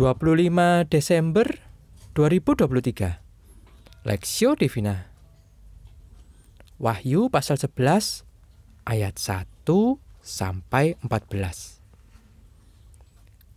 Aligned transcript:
25 0.00 0.88
Desember 0.88 1.44
2023 2.16 3.20
Lexio 4.08 4.56
Divina. 4.56 5.12
Wahyu 6.80 7.28
pasal 7.28 7.60
11 7.60 8.24
ayat 8.88 9.20
1 9.20 9.44
sampai 10.24 10.96
14 11.04 11.84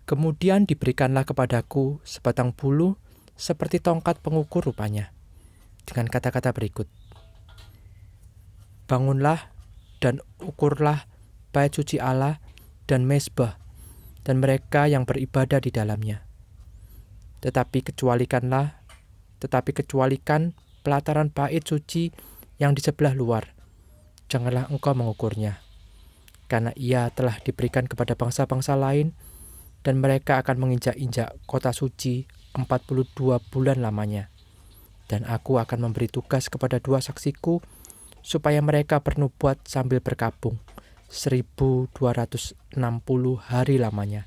Kemudian 0.03 0.67
diberikanlah 0.67 1.23
kepadaku 1.23 2.03
sebatang 2.03 2.51
bulu 2.51 2.99
seperti 3.39 3.79
tongkat 3.79 4.19
pengukur 4.19 4.67
rupanya 4.67 5.15
dengan 5.87 6.11
kata-kata 6.11 6.51
berikut. 6.51 6.91
Bangunlah 8.91 9.47
dan 10.03 10.19
ukurlah 10.43 11.07
bait 11.55 11.71
suci 11.71 12.03
Allah 12.03 12.43
dan 12.83 13.07
mesbah 13.07 13.55
dan 14.27 14.43
mereka 14.43 14.91
yang 14.91 15.07
beribadah 15.07 15.63
di 15.63 15.71
dalamnya 15.71 16.32
tetapi 17.43 17.83
kecualikanlah, 17.83 18.79
tetapi 19.43 19.75
kecualikan 19.75 20.55
pelataran 20.87 21.27
bait 21.27 21.59
suci 21.67 22.07
yang 22.55 22.71
di 22.71 22.79
sebelah 22.79 23.11
luar. 23.11 23.51
Janganlah 24.31 24.71
engkau 24.71 24.95
mengukurnya, 24.95 25.59
karena 26.47 26.71
ia 26.79 27.11
telah 27.11 27.35
diberikan 27.43 27.83
kepada 27.83 28.15
bangsa-bangsa 28.15 28.79
lain, 28.79 29.11
dan 29.83 29.99
mereka 29.99 30.39
akan 30.39 30.63
menginjak-injak 30.63 31.35
kota 31.43 31.75
suci 31.75 32.23
42 32.55 33.43
bulan 33.51 33.83
lamanya. 33.83 34.31
Dan 35.11 35.27
aku 35.27 35.59
akan 35.59 35.91
memberi 35.91 36.07
tugas 36.07 36.47
kepada 36.47 36.79
dua 36.79 37.03
saksiku, 37.03 37.59
supaya 38.23 38.63
mereka 38.63 39.03
bernubuat 39.03 39.67
sambil 39.67 39.99
berkabung 39.99 40.55
1260 41.11 42.55
hari 43.37 43.75
lamanya. 43.75 44.23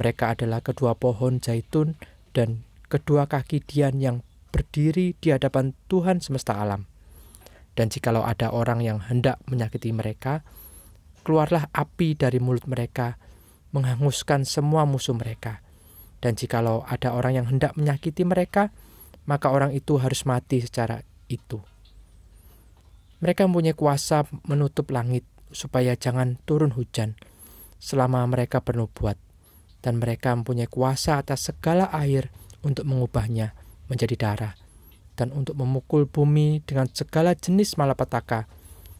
Mereka 0.00 0.32
adalah 0.32 0.64
kedua 0.64 0.96
pohon 0.96 1.36
zaitun 1.36 2.00
dan 2.32 2.64
kedua 2.88 3.28
kaki 3.28 3.64
Dian 3.64 4.00
yang 4.00 4.20
berdiri 4.52 5.16
di 5.16 5.32
hadapan 5.32 5.72
Tuhan 5.88 6.20
semesta 6.20 6.60
alam. 6.60 6.84
Dan 7.72 7.88
jikalau 7.88 8.20
ada 8.20 8.52
orang 8.52 8.84
yang 8.84 9.00
hendak 9.00 9.40
menyakiti 9.48 9.96
mereka, 9.96 10.44
keluarlah 11.24 11.72
api 11.72 12.12
dari 12.12 12.36
mulut 12.36 12.68
mereka, 12.68 13.16
menghanguskan 13.72 14.44
semua 14.44 14.84
musuh 14.84 15.16
mereka. 15.16 15.64
Dan 16.20 16.36
jikalau 16.36 16.84
ada 16.84 17.16
orang 17.16 17.32
yang 17.40 17.46
hendak 17.48 17.72
menyakiti 17.80 18.28
mereka, 18.28 18.68
maka 19.24 19.48
orang 19.48 19.72
itu 19.72 19.96
harus 19.96 20.28
mati 20.28 20.60
secara 20.60 21.00
itu. 21.32 21.64
Mereka 23.24 23.48
mempunyai 23.48 23.72
kuasa 23.72 24.28
menutup 24.44 24.92
langit 24.92 25.24
supaya 25.48 25.96
jangan 25.96 26.36
turun 26.44 26.76
hujan 26.76 27.16
selama 27.80 28.24
mereka 28.28 28.60
bernubuat 28.60 29.16
dan 29.82 29.98
mereka 29.98 30.32
mempunyai 30.32 30.70
kuasa 30.70 31.18
atas 31.18 31.50
segala 31.50 31.90
air 31.90 32.30
untuk 32.62 32.86
mengubahnya 32.86 33.52
menjadi 33.90 34.14
darah 34.16 34.54
dan 35.18 35.34
untuk 35.34 35.58
memukul 35.58 36.08
bumi 36.08 36.64
dengan 36.64 36.88
segala 36.88 37.36
jenis 37.36 37.76
malapetaka 37.76 38.48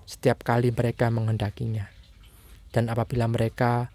setiap 0.04 0.44
kali 0.44 0.74
mereka 0.74 1.08
menghendakinya. 1.08 1.88
Dan 2.68 2.92
apabila 2.92 3.30
mereka 3.30 3.88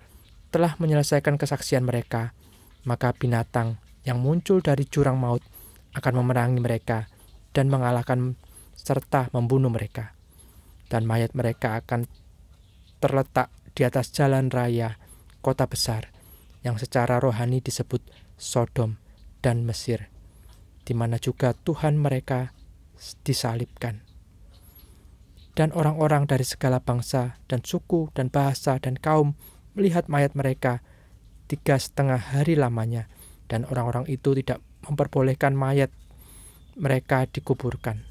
telah 0.49 0.73
menyelesaikan 0.79 1.37
kesaksian 1.37 1.85
mereka, 1.85 2.33
maka 2.87 3.13
binatang 3.13 3.77
yang 4.07 4.23
muncul 4.23 4.63
dari 4.63 4.87
jurang 4.87 5.19
maut 5.19 5.43
akan 5.93 6.13
memerangi 6.23 6.61
mereka 6.63 7.11
dan 7.51 7.67
mengalahkan 7.67 8.39
serta 8.73 9.29
membunuh 9.35 9.69
mereka. 9.69 10.15
Dan 10.87 11.03
mayat 11.03 11.35
mereka 11.35 11.83
akan 11.83 12.07
terletak 13.03 13.51
di 13.75 13.83
atas 13.83 14.09
jalan 14.15 14.47
raya 14.49 14.97
kota 15.43 15.67
besar 15.69 16.16
yang 16.65 16.77
secara 16.81 17.21
rohani 17.21 17.61
disebut 17.61 18.01
Sodom 18.37 18.97
dan 19.41 19.65
Mesir, 19.65 20.09
di 20.85 20.93
mana 20.97 21.21
juga 21.21 21.53
Tuhan 21.53 21.97
mereka 21.97 22.53
disalibkan. 23.25 24.01
Dan 25.57 25.73
orang-orang 25.73 26.29
dari 26.29 26.45
segala 26.45 26.77
bangsa 26.77 27.41
dan 27.49 27.65
suku 27.65 28.13
dan 28.13 28.29
bahasa 28.29 28.77
dan 28.77 28.93
kaum 28.93 29.33
melihat 29.73 30.05
mayat 30.05 30.37
mereka 30.37 30.85
tiga 31.49 31.81
setengah 31.81 32.17
hari 32.17 32.53
lamanya, 32.53 33.09
dan 33.49 33.65
orang-orang 33.65 34.05
itu 34.05 34.37
tidak 34.37 34.61
memperbolehkan 34.85 35.57
mayat 35.57 35.89
mereka 36.77 37.25
dikuburkan. 37.25 38.05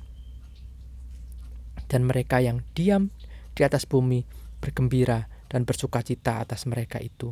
Dan 1.87 2.03
mereka 2.11 2.43
yang 2.43 2.67
diam 2.75 3.15
di 3.55 3.63
atas 3.63 3.87
bumi 3.87 4.27
bergembira 4.59 5.31
dan 5.47 5.63
bersuka 5.63 6.03
cita 6.03 6.43
atas 6.43 6.67
mereka 6.67 6.99
itu 6.99 7.31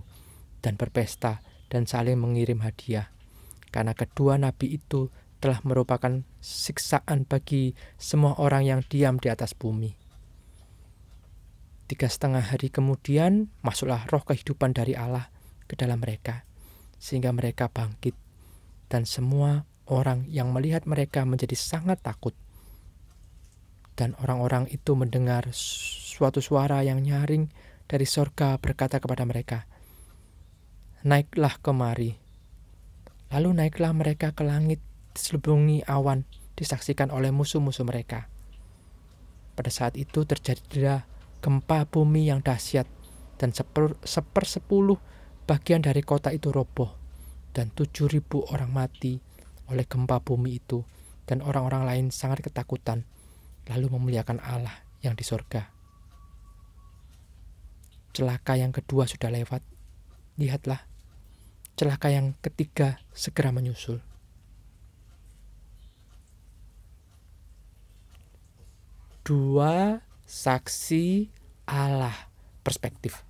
dan 0.65 0.81
berpesta 0.81 1.45
dan 1.69 1.85
saling 1.85 2.17
mengirim 2.17 2.65
hadiah. 2.65 3.13
Karena 3.69 3.93
kedua 3.93 4.41
nabi 4.41 4.81
itu 4.81 5.13
telah 5.45 5.61
merupakan 5.61 6.25
siksaan 6.41 7.29
bagi 7.29 7.77
semua 8.01 8.41
orang 8.41 8.65
yang 8.65 8.81
diam 8.81 9.21
di 9.21 9.29
atas 9.29 9.53
bumi. 9.53 9.93
Tiga 11.85 12.09
setengah 12.09 12.41
hari 12.41 12.73
kemudian 12.73 13.53
masuklah 13.61 14.09
roh 14.09 14.25
kehidupan 14.25 14.73
dari 14.73 14.97
Allah 14.97 15.29
ke 15.69 15.77
dalam 15.77 16.01
mereka, 16.01 16.49
sehingga 16.97 17.29
mereka 17.37 17.69
bangkit, 17.69 18.17
dan 18.89 19.05
semua 19.05 19.69
orang 19.85 20.25
yang 20.33 20.49
melihat 20.49 20.89
mereka 20.89 21.29
menjadi 21.29 21.53
sangat 21.53 22.01
takut. 22.01 22.33
Dan 24.01 24.17
orang-orang 24.17 24.65
itu 24.73 24.97
mendengar 24.97 25.45
suatu 25.53 26.41
suara 26.41 26.81
yang 26.81 27.05
nyaring 27.05 27.53
dari 27.85 28.09
sorga 28.09 28.57
berkata 28.57 28.97
kepada 28.97 29.29
mereka, 29.29 29.69
naiklah 31.05 31.61
kemari. 31.61 32.17
Lalu 33.29 33.61
naiklah 33.61 33.93
mereka 33.93 34.33
ke 34.33 34.41
langit, 34.41 34.81
diselubungi 35.13 35.85
awan, 35.85 36.25
disaksikan 36.57 37.13
oleh 37.13 37.29
musuh-musuh 37.29 37.85
mereka. 37.85 38.33
Pada 39.53 39.69
saat 39.69 40.01
itu 40.01 40.25
terjadilah 40.25 41.05
gempa 41.45 41.85
bumi 41.85 42.33
yang 42.33 42.41
dahsyat, 42.41 42.89
dan 43.37 43.53
seper, 43.53 44.01
sepersepuluh 44.01 44.97
bagian 45.45 45.85
dari 45.85 46.01
kota 46.01 46.33
itu 46.33 46.49
roboh, 46.49 46.97
dan 47.53 47.69
tujuh 47.69 48.09
ribu 48.09 48.41
orang 48.49 48.73
mati 48.73 49.21
oleh 49.69 49.85
gempa 49.85 50.25
bumi 50.25 50.57
itu, 50.57 50.81
dan 51.29 51.45
orang-orang 51.45 51.85
lain 51.85 52.07
sangat 52.09 52.41
ketakutan, 52.41 53.05
lalu 53.69 53.93
memuliakan 53.93 54.41
Allah 54.41 54.73
yang 55.05 55.13
di 55.13 55.25
sorga. 55.27 55.69
Celaka 58.17 58.57
yang 58.57 58.73
kedua 58.73 59.05
sudah 59.05 59.29
lewat. 59.29 59.61
Lihatlah, 60.41 60.94
celaka 61.75 62.11
yang 62.11 62.39
ketiga 62.39 63.03
segera 63.11 63.51
menyusul. 63.51 63.99
Dua 69.25 69.99
saksi 70.29 71.33
Allah 71.65 72.29
perspektif. 72.61 73.25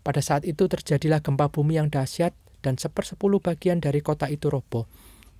Pada 0.00 0.20
saat 0.24 0.44
itu 0.44 0.68
terjadilah 0.68 1.20
gempa 1.20 1.48
bumi 1.52 1.76
yang 1.80 1.88
dahsyat 1.92 2.32
dan 2.60 2.76
sepersepuluh 2.76 3.40
bagian 3.40 3.80
dari 3.80 4.04
kota 4.04 4.28
itu 4.28 4.52
roboh 4.52 4.84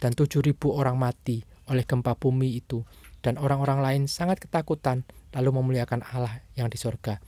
dan 0.01 0.17
tujuh 0.17 0.41
ribu 0.41 0.73
orang 0.73 0.97
mati 0.97 1.45
oleh 1.69 1.85
gempa 1.85 2.17
bumi 2.17 2.57
itu 2.57 2.85
dan 3.21 3.37
orang-orang 3.37 3.85
lain 3.85 4.03
sangat 4.09 4.41
ketakutan 4.41 5.05
lalu 5.37 5.61
memuliakan 5.61 6.01
Allah 6.01 6.41
yang 6.57 6.73
di 6.73 6.81
sorga. 6.81 7.21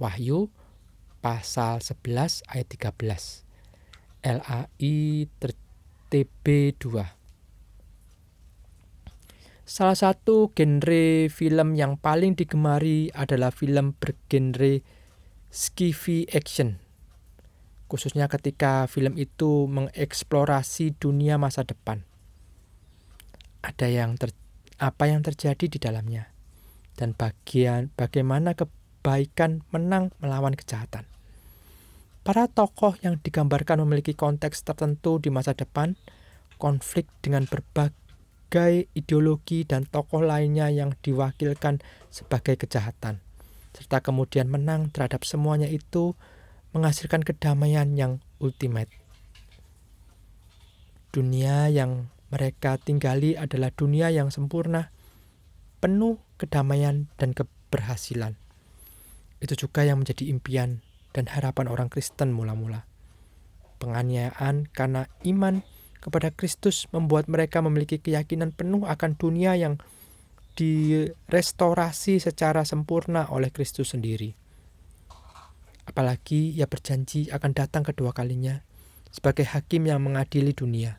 Wahyu 0.00 0.48
pasal 1.20 1.84
11 1.84 2.44
ayat 2.48 2.66
13. 2.68 3.43
LAI 4.24 5.28
TB2. 6.08 6.84
Salah 9.64 9.96
satu 9.96 10.48
genre 10.52 11.28
film 11.28 11.76
yang 11.76 12.00
paling 12.00 12.32
digemari 12.32 13.12
adalah 13.12 13.52
film 13.52 13.92
bergenre 13.96 14.80
skifi 15.52 16.24
action. 16.32 16.80
Khususnya 17.88 18.32
ketika 18.32 18.88
film 18.88 19.20
itu 19.20 19.68
mengeksplorasi 19.68 20.96
dunia 20.96 21.36
masa 21.36 21.68
depan. 21.68 22.08
Ada 23.60 23.92
yang 23.92 24.16
ter, 24.16 24.32
apa 24.80 25.08
yang 25.08 25.20
terjadi 25.20 25.68
di 25.68 25.78
dalamnya 25.80 26.32
dan 26.96 27.12
bagian 27.12 27.88
bagaimana 27.96 28.56
kebaikan 28.56 29.64
menang 29.72 30.12
melawan 30.20 30.56
kejahatan. 30.56 31.13
Para 32.24 32.48
tokoh 32.48 32.96
yang 33.04 33.20
digambarkan 33.20 33.84
memiliki 33.84 34.16
konteks 34.16 34.64
tertentu 34.64 35.20
di 35.20 35.28
masa 35.28 35.52
depan, 35.52 35.92
konflik 36.56 37.04
dengan 37.20 37.44
berbagai 37.44 38.88
ideologi 38.96 39.68
dan 39.68 39.84
tokoh 39.84 40.24
lainnya 40.24 40.72
yang 40.72 40.96
diwakilkan 41.04 41.84
sebagai 42.08 42.56
kejahatan, 42.56 43.20
serta 43.76 44.00
kemudian 44.00 44.48
menang 44.48 44.88
terhadap 44.88 45.20
semuanya 45.28 45.68
itu 45.68 46.16
menghasilkan 46.72 47.28
kedamaian 47.28 47.92
yang 47.92 48.24
ultimate. 48.40 48.88
Dunia 51.12 51.68
yang 51.68 52.08
mereka 52.32 52.80
tinggali 52.80 53.36
adalah 53.36 53.68
dunia 53.68 54.08
yang 54.08 54.32
sempurna, 54.32 54.88
penuh 55.76 56.16
kedamaian 56.40 57.04
dan 57.20 57.36
keberhasilan. 57.36 58.40
Itu 59.44 59.68
juga 59.68 59.84
yang 59.84 60.00
menjadi 60.00 60.32
impian 60.32 60.80
dan 61.14 61.30
harapan 61.30 61.70
orang 61.70 61.86
Kristen 61.86 62.34
mula-mula. 62.34 62.84
Penganiayaan 63.78 64.66
karena 64.74 65.06
iman 65.22 65.62
kepada 66.02 66.34
Kristus 66.34 66.90
membuat 66.90 67.30
mereka 67.30 67.64
memiliki 67.64 68.02
keyakinan 68.02 68.52
penuh 68.52 68.84
akan 68.84 69.16
dunia 69.16 69.56
yang 69.56 69.80
direstorasi 70.58 72.20
secara 72.20 72.66
sempurna 72.66 73.30
oleh 73.30 73.48
Kristus 73.48 73.94
sendiri. 73.94 74.34
Apalagi 75.86 76.52
ia 76.52 76.68
berjanji 76.68 77.30
akan 77.30 77.50
datang 77.54 77.86
kedua 77.86 78.12
kalinya 78.12 78.60
sebagai 79.14 79.46
hakim 79.46 79.86
yang 79.86 80.02
mengadili 80.02 80.50
dunia, 80.50 80.98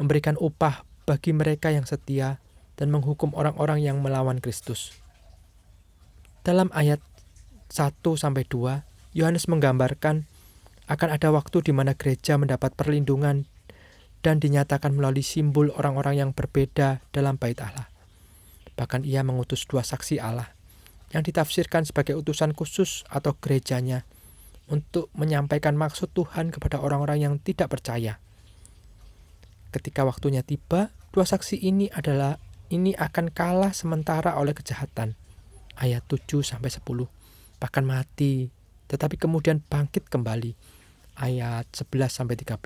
memberikan 0.00 0.40
upah 0.40 0.88
bagi 1.04 1.36
mereka 1.36 1.68
yang 1.68 1.84
setia 1.84 2.40
dan 2.80 2.88
menghukum 2.88 3.36
orang-orang 3.36 3.84
yang 3.84 4.00
melawan 4.00 4.40
Kristus. 4.40 4.96
Dalam 6.44 6.72
ayat 6.72 7.00
1 7.72 8.00
sampai 8.16 8.44
2, 8.48 8.93
Yohanes 9.14 9.46
menggambarkan 9.46 10.26
akan 10.90 11.08
ada 11.08 11.30
waktu 11.30 11.64
di 11.64 11.72
mana 11.72 11.94
gereja 11.94 12.36
mendapat 12.36 12.74
perlindungan 12.74 13.46
dan 14.20 14.42
dinyatakan 14.42 14.92
melalui 14.92 15.24
simbol 15.24 15.70
orang-orang 15.72 16.20
yang 16.20 16.30
berbeda 16.34 17.00
dalam 17.14 17.38
bait 17.38 17.56
Allah. 17.62 17.88
Bahkan 18.74 19.06
ia 19.06 19.22
mengutus 19.22 19.64
dua 19.64 19.86
saksi 19.86 20.18
Allah 20.18 20.50
yang 21.14 21.22
ditafsirkan 21.22 21.86
sebagai 21.86 22.18
utusan 22.18 22.52
khusus 22.58 23.06
atau 23.06 23.38
gerejanya 23.38 24.02
untuk 24.66 25.12
menyampaikan 25.14 25.78
maksud 25.78 26.10
Tuhan 26.10 26.50
kepada 26.50 26.82
orang-orang 26.82 27.22
yang 27.22 27.34
tidak 27.38 27.70
percaya. 27.70 28.18
Ketika 29.70 30.02
waktunya 30.02 30.42
tiba, 30.42 30.90
dua 31.14 31.22
saksi 31.22 31.62
ini 31.62 31.86
adalah 31.94 32.42
ini 32.72 32.96
akan 32.98 33.30
kalah 33.30 33.70
sementara 33.70 34.34
oleh 34.40 34.56
kejahatan. 34.56 35.14
Ayat 35.74 36.06
7 36.06 36.42
sampai 36.46 36.70
10. 36.70 37.10
Bahkan 37.58 37.84
mati, 37.84 38.46
tetapi 38.90 39.16
kemudian 39.16 39.64
bangkit 39.64 40.06
kembali. 40.08 40.54
Ayat 41.14 41.70
11 41.70 42.10
sampai 42.10 42.34
13. 42.34 42.58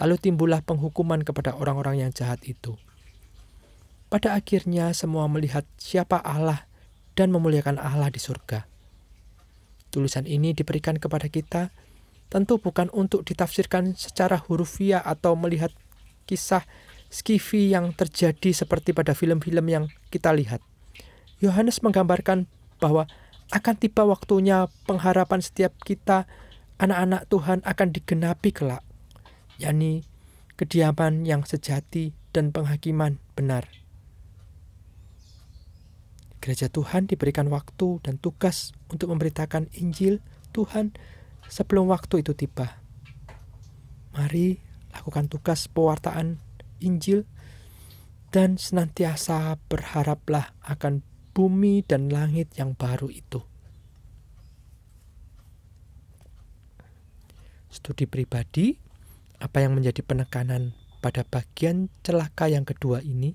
Lalu 0.00 0.16
timbullah 0.18 0.64
penghukuman 0.64 1.20
kepada 1.20 1.52
orang-orang 1.54 2.08
yang 2.08 2.10
jahat 2.10 2.40
itu. 2.48 2.80
Pada 4.08 4.36
akhirnya 4.36 4.92
semua 4.92 5.28
melihat 5.28 5.64
siapa 5.80 6.20
Allah 6.20 6.68
dan 7.16 7.32
memuliakan 7.32 7.80
Allah 7.80 8.08
di 8.08 8.20
surga. 8.20 8.64
Tulisan 9.92 10.24
ini 10.24 10.56
diberikan 10.56 10.96
kepada 10.96 11.28
kita 11.28 11.68
tentu 12.32 12.56
bukan 12.56 12.88
untuk 12.96 13.28
ditafsirkan 13.28 13.92
secara 13.92 14.40
hurufiah 14.40 15.04
atau 15.04 15.36
melihat 15.36 15.68
kisah 16.24 16.64
skifi 17.12 17.68
yang 17.68 17.92
terjadi 17.92 18.56
seperti 18.56 18.96
pada 18.96 19.12
film-film 19.12 19.68
yang 19.68 19.84
kita 20.08 20.32
lihat. 20.32 20.64
Yohanes 21.44 21.84
menggambarkan 21.84 22.48
bahwa 22.80 23.04
akan 23.52 23.74
tiba 23.76 24.08
waktunya 24.08 24.72
pengharapan 24.88 25.44
setiap 25.44 25.76
kita 25.84 26.24
anak-anak 26.80 27.28
Tuhan 27.28 27.60
akan 27.62 27.88
digenapi 27.92 28.50
kelak, 28.50 28.80
yakni 29.60 30.08
kediaman 30.56 31.28
yang 31.28 31.44
sejati 31.44 32.16
dan 32.32 32.48
penghakiman 32.50 33.20
benar. 33.36 33.68
Gereja 36.42 36.66
Tuhan 36.72 37.06
diberikan 37.06 37.46
waktu 37.52 38.02
dan 38.02 38.18
tugas 38.18 38.74
untuk 38.90 39.14
memberitakan 39.14 39.70
Injil 39.78 40.18
Tuhan 40.50 40.96
sebelum 41.46 41.86
waktu 41.92 42.24
itu 42.24 42.34
tiba. 42.34 42.82
Mari 44.16 44.58
lakukan 44.90 45.30
tugas 45.30 45.70
pewartaan 45.70 46.42
Injil 46.82 47.28
dan 48.34 48.58
senantiasa 48.58 49.54
berharaplah 49.68 50.56
akan 50.64 51.04
bumi 51.32 51.84
dan 51.84 52.12
langit 52.12 52.52
yang 52.56 52.76
baru 52.76 53.08
itu. 53.08 53.40
Studi 57.72 58.04
pribadi, 58.04 58.76
apa 59.40 59.64
yang 59.64 59.74
menjadi 59.74 60.04
penekanan 60.04 60.76
pada 61.00 61.24
bagian 61.24 61.88
celaka 62.04 62.52
yang 62.52 62.68
kedua 62.68 63.00
ini? 63.00 63.32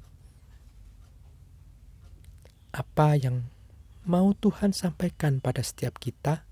apa 2.77 3.17
yang 3.17 3.49
mau 4.05 4.37
Tuhan 4.37 4.69
sampaikan 4.69 5.41
pada 5.41 5.65
setiap 5.65 5.97
kita. 5.97 6.45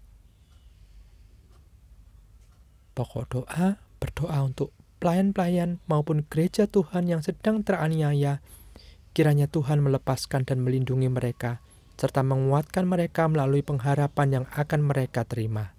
Pokok 2.97 3.25
doa, 3.29 3.77
berdoa 4.01 4.37
untuk 4.41 4.73
pelayan-pelayan 4.97 5.77
maupun 5.85 6.25
gereja 6.25 6.65
Tuhan 6.65 7.05
yang 7.05 7.21
sedang 7.21 7.61
teraniaya. 7.61 8.41
Kiranya 9.15 9.47
Tuhan 9.47 9.79
melepaskan 9.79 10.43
dan 10.43 10.59
melindungi 10.59 11.07
mereka, 11.07 11.63
serta 11.95 12.19
menguatkan 12.19 12.83
mereka 12.83 13.31
melalui 13.31 13.63
pengharapan 13.63 14.43
yang 14.43 14.45
akan 14.51 14.83
mereka 14.83 15.23
terima. 15.23 15.74